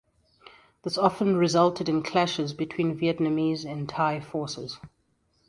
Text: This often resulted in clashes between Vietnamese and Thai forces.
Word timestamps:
This 0.81 0.97
often 0.97 1.37
resulted 1.37 1.87
in 1.87 2.01
clashes 2.01 2.53
between 2.53 2.97
Vietnamese 2.97 3.71
and 3.71 3.87
Thai 3.87 4.19
forces. 4.19 4.79